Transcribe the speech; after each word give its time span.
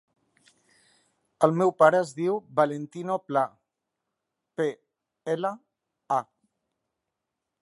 El 1.47 1.53
meu 1.59 1.73
pare 1.81 1.99
es 2.05 2.15
diu 2.21 2.41
Valentino 2.61 3.19
Pla: 3.29 3.45
pe, 4.61 4.69
ela, 5.37 5.55
a. 6.21 6.23